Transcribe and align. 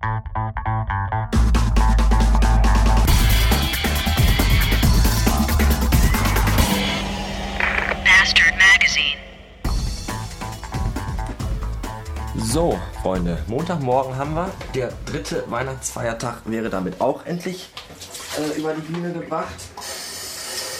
Bastard 0.00 0.24
Magazine. 8.56 9.18
So, 12.38 12.78
Freunde, 13.02 13.44
Montagmorgen 13.46 14.16
haben 14.16 14.34
wir. 14.34 14.50
Der 14.74 14.90
dritte 15.04 15.44
Weihnachtsfeiertag 15.50 16.42
wäre 16.46 16.70
damit 16.70 16.98
auch 17.02 17.26
endlich 17.26 17.68
äh, 18.38 18.58
über 18.58 18.72
die 18.72 18.80
Bühne 18.80 19.12
gebracht. 19.12 19.48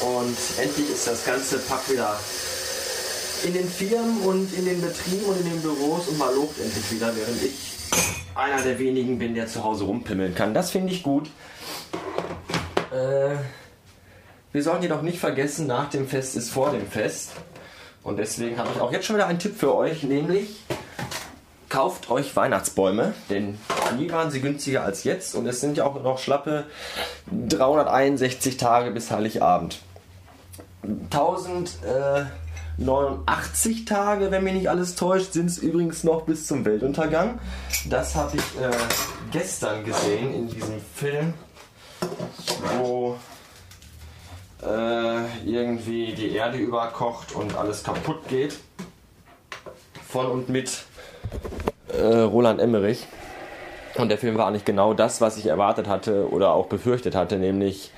Und 0.00 0.38
endlich 0.58 0.88
ist 0.90 1.06
das 1.06 1.26
ganze 1.26 1.58
Pack 1.58 1.90
wieder 1.90 2.18
in 3.44 3.52
den 3.52 3.68
Firmen 3.68 4.22
und 4.22 4.50
in 4.54 4.64
den 4.64 4.80
Betrieben 4.80 5.24
und 5.26 5.38
in 5.40 5.50
den 5.50 5.60
Büros 5.60 6.08
und 6.08 6.16
mal 6.16 6.34
lobt 6.34 6.58
endlich 6.58 6.90
wieder, 6.90 7.14
während 7.14 7.42
ich 7.42 7.79
einer 8.34 8.62
der 8.62 8.78
wenigen 8.78 9.18
bin, 9.18 9.34
der 9.34 9.46
zu 9.46 9.64
Hause 9.64 9.84
rumpimmeln 9.84 10.34
kann. 10.34 10.54
Das 10.54 10.70
finde 10.70 10.92
ich 10.92 11.02
gut. 11.02 11.30
Äh, 12.92 13.36
wir 14.52 14.62
sollten 14.62 14.82
jedoch 14.82 15.02
nicht 15.02 15.18
vergessen, 15.18 15.66
nach 15.66 15.90
dem 15.90 16.08
Fest 16.08 16.36
ist 16.36 16.50
vor 16.50 16.72
dem 16.72 16.86
Fest. 16.86 17.32
Und 18.02 18.18
deswegen 18.18 18.58
habe 18.58 18.70
ich 18.74 18.80
auch 18.80 18.92
jetzt 18.92 19.06
schon 19.06 19.16
wieder 19.16 19.26
einen 19.26 19.38
Tipp 19.38 19.56
für 19.56 19.74
euch, 19.74 20.02
nämlich 20.02 20.48
kauft 21.68 22.10
euch 22.10 22.34
Weihnachtsbäume, 22.34 23.14
denn 23.28 23.58
nie 23.96 24.10
waren 24.10 24.30
sie 24.30 24.40
günstiger 24.40 24.82
als 24.82 25.04
jetzt 25.04 25.34
und 25.36 25.46
es 25.46 25.60
sind 25.60 25.76
ja 25.76 25.84
auch 25.84 26.02
noch 26.02 26.18
schlappe 26.18 26.64
361 27.30 28.56
Tage 28.56 28.90
bis 28.90 29.10
Heiligabend. 29.10 29.80
1089 32.80 33.84
Tage, 33.84 34.30
wenn 34.30 34.42
mich 34.42 34.54
nicht 34.54 34.70
alles 34.70 34.94
täuscht, 34.94 35.34
sind 35.34 35.46
es 35.46 35.58
übrigens 35.58 36.02
noch 36.02 36.22
bis 36.22 36.46
zum 36.46 36.64
Weltuntergang. 36.64 37.38
Das 37.88 38.14
habe 38.14 38.38
ich 38.38 38.42
äh, 38.60 38.70
gestern 39.30 39.84
gesehen 39.84 40.32
in 40.32 40.48
diesem 40.48 40.80
Film, 40.94 41.34
wo 42.78 43.18
äh, 44.62 45.24
irgendwie 45.44 46.14
die 46.14 46.34
Erde 46.34 46.56
überkocht 46.56 47.34
und 47.34 47.54
alles 47.54 47.84
kaputt 47.84 48.26
geht. 48.28 48.58
Von 50.08 50.26
und 50.26 50.48
mit 50.48 50.84
äh, 51.92 52.02
Roland 52.02 52.60
Emmerich. 52.60 53.06
Und 53.96 54.08
der 54.08 54.16
Film 54.16 54.38
war 54.38 54.46
eigentlich 54.46 54.64
genau 54.64 54.94
das, 54.94 55.20
was 55.20 55.36
ich 55.36 55.46
erwartet 55.46 55.86
hatte 55.86 56.30
oder 56.30 56.54
auch 56.54 56.66
befürchtet 56.66 57.14
hatte, 57.14 57.36
nämlich 57.36 57.92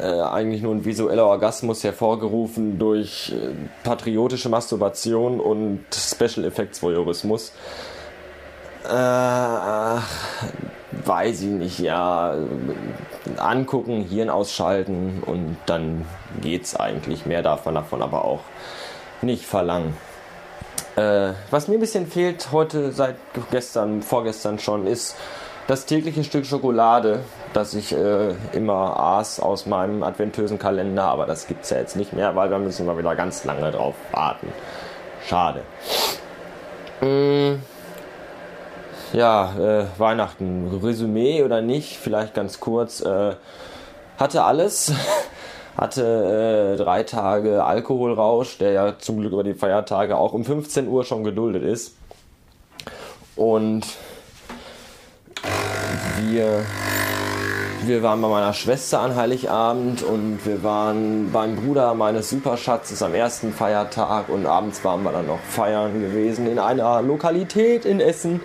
äh, 0.00 0.20
eigentlich 0.20 0.62
nur 0.62 0.74
ein 0.74 0.84
visueller 0.84 1.26
Orgasmus 1.26 1.84
hervorgerufen 1.84 2.78
durch 2.78 3.32
äh, 3.32 3.54
patriotische 3.84 4.48
Masturbation 4.48 5.40
und 5.40 5.84
Special 5.92 6.44
Effects 6.44 6.82
Voyeurismus. 6.82 7.52
Äh, 8.84 8.90
weiß 11.06 11.40
ich 11.42 11.48
nicht, 11.48 11.78
ja. 11.78 12.34
Angucken, 13.38 14.02
Hirn 14.02 14.30
ausschalten 14.30 15.22
und 15.24 15.56
dann 15.66 16.04
geht's 16.40 16.76
eigentlich. 16.76 17.24
Mehr 17.26 17.42
darf 17.42 17.64
man 17.64 17.74
davon 17.74 18.02
aber 18.02 18.24
auch 18.24 18.40
nicht 19.22 19.44
verlangen. 19.44 19.94
Äh, 20.96 21.32
was 21.50 21.68
mir 21.68 21.74
ein 21.74 21.80
bisschen 21.80 22.06
fehlt 22.06 22.52
heute, 22.52 22.92
seit 22.92 23.16
gestern, 23.50 24.02
vorgestern 24.02 24.58
schon, 24.58 24.86
ist 24.86 25.16
das 25.66 25.86
tägliche 25.86 26.24
Stück 26.24 26.44
Schokolade, 26.46 27.20
das 27.52 27.74
ich 27.74 27.92
äh, 27.92 28.34
immer 28.52 28.98
aß 28.98 29.40
aus 29.40 29.66
meinem 29.66 30.02
adventösen 30.02 30.58
Kalender, 30.58 31.04
aber 31.04 31.26
das 31.26 31.46
gibt's 31.46 31.70
ja 31.70 31.78
jetzt 31.78 31.96
nicht 31.96 32.12
mehr, 32.12 32.36
weil 32.36 32.50
da 32.50 32.58
müssen 32.58 32.86
wir 32.86 32.98
wieder 32.98 33.16
ganz 33.16 33.44
lange 33.44 33.70
drauf 33.70 33.94
warten. 34.12 34.48
Schade. 35.26 35.62
Mm, 37.00 37.62
ja, 39.14 39.54
äh, 39.58 39.86
Weihnachten, 39.96 40.80
Resümee 40.82 41.42
oder 41.42 41.62
nicht, 41.62 41.96
vielleicht 41.96 42.34
ganz 42.34 42.60
kurz. 42.60 43.00
Äh, 43.00 43.34
hatte 44.18 44.44
alles. 44.44 44.92
hatte 45.76 46.74
äh, 46.74 46.76
drei 46.76 47.02
Tage 47.02 47.64
Alkoholrausch, 47.64 48.58
der 48.58 48.72
ja 48.72 48.98
zum 48.98 49.20
Glück 49.20 49.32
über 49.32 49.42
die 49.42 49.54
Feiertage 49.54 50.16
auch 50.16 50.32
um 50.32 50.44
15 50.44 50.88
Uhr 50.88 51.04
schon 51.04 51.24
geduldet 51.24 51.64
ist. 51.64 51.96
Und 53.34 53.84
wir, 56.22 56.64
wir 57.84 58.02
waren 58.02 58.20
bei 58.20 58.28
meiner 58.28 58.52
Schwester 58.52 59.00
an 59.00 59.16
Heiligabend 59.16 60.02
und 60.02 60.44
wir 60.44 60.62
waren 60.62 61.30
beim 61.32 61.56
Bruder 61.56 61.94
meines 61.94 62.30
Superschatzes 62.30 63.02
am 63.02 63.14
ersten 63.14 63.52
Feiertag 63.52 64.28
und 64.28 64.46
abends 64.46 64.84
waren 64.84 65.02
wir 65.02 65.12
dann 65.12 65.26
noch 65.26 65.40
feiern 65.40 66.00
gewesen 66.00 66.46
in 66.46 66.58
einer 66.58 67.02
Lokalität 67.02 67.84
in 67.84 68.00
Essen. 68.00 68.40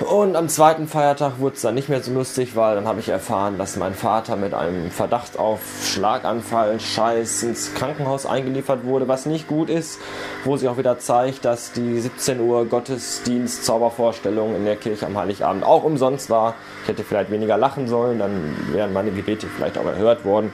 Und 0.00 0.34
am 0.34 0.48
zweiten 0.48 0.88
Feiertag 0.88 1.38
wurde 1.38 1.54
es 1.54 1.62
dann 1.62 1.76
nicht 1.76 1.88
mehr 1.88 2.02
so 2.02 2.12
lustig, 2.12 2.56
weil 2.56 2.74
dann 2.74 2.86
habe 2.86 2.98
ich 2.98 3.08
erfahren, 3.08 3.58
dass 3.58 3.76
mein 3.76 3.94
Vater 3.94 4.34
mit 4.34 4.52
einem 4.52 4.90
Verdacht 4.90 5.38
auf 5.38 5.60
Schlaganfall 5.82 6.80
Scheiß 6.80 7.44
ins 7.44 7.74
Krankenhaus 7.74 8.26
eingeliefert 8.26 8.84
wurde, 8.84 9.06
was 9.06 9.24
nicht 9.24 9.46
gut 9.46 9.70
ist, 9.70 10.00
wo 10.44 10.56
sich 10.56 10.68
auch 10.68 10.78
wieder 10.78 10.98
zeigt, 10.98 11.44
dass 11.44 11.72
die 11.72 12.00
17 12.00 12.40
Uhr 12.40 12.66
Gottesdienst 12.66 13.64
Zaubervorstellung 13.64 14.56
in 14.56 14.64
der 14.64 14.76
Kirche 14.76 15.06
am 15.06 15.16
Heiligabend 15.16 15.64
auch 15.64 15.84
umsonst 15.84 16.28
war. 16.28 16.54
Ich 16.82 16.88
hätte 16.88 17.04
vielleicht 17.04 17.30
weniger 17.30 17.56
lachen 17.56 17.86
sollen, 17.86 18.18
dann 18.18 18.56
wären 18.72 18.92
meine 18.92 19.12
Gebete 19.12 19.46
vielleicht 19.46 19.78
auch 19.78 19.86
erhört 19.86 20.24
worden. 20.24 20.52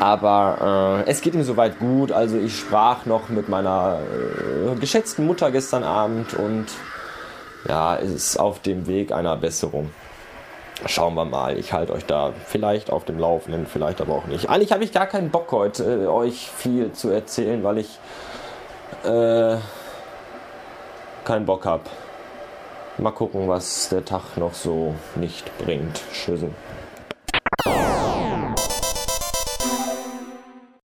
Aber 0.00 1.04
äh, 1.06 1.10
es 1.10 1.20
geht 1.20 1.34
ihm 1.34 1.44
soweit 1.44 1.78
gut. 1.78 2.12
Also 2.12 2.36
ich 2.36 2.58
sprach 2.58 3.06
noch 3.06 3.28
mit 3.28 3.48
meiner 3.48 4.00
äh, 4.00 4.74
geschätzten 4.78 5.24
Mutter 5.24 5.50
gestern 5.50 5.84
Abend 5.84 6.34
und 6.34 6.66
ja, 7.68 7.96
es 7.96 8.10
ist 8.10 8.36
auf 8.38 8.60
dem 8.60 8.86
Weg 8.86 9.12
einer 9.12 9.36
Besserung. 9.36 9.90
Schauen 10.86 11.14
wir 11.14 11.24
mal. 11.24 11.58
Ich 11.58 11.72
halte 11.72 11.92
euch 11.92 12.06
da 12.06 12.32
vielleicht 12.46 12.90
auf 12.90 13.04
dem 13.04 13.18
Laufenden, 13.18 13.66
vielleicht 13.66 14.00
aber 14.00 14.14
auch 14.14 14.26
nicht. 14.26 14.48
Eigentlich 14.48 14.72
habe 14.72 14.82
ich 14.82 14.92
gar 14.92 15.06
keinen 15.06 15.30
Bock 15.30 15.52
heute, 15.52 15.84
äh, 15.84 16.06
euch 16.06 16.50
viel 16.50 16.92
zu 16.92 17.10
erzählen, 17.10 17.62
weil 17.62 17.78
ich 17.78 17.98
äh, 19.04 19.56
keinen 21.24 21.46
Bock 21.46 21.66
habe. 21.66 21.84
Mal 22.98 23.12
gucken, 23.12 23.48
was 23.48 23.88
der 23.88 24.04
Tag 24.04 24.36
noch 24.36 24.54
so 24.54 24.94
nicht 25.14 25.56
bringt. 25.58 26.02
Tschüss. 26.12 26.40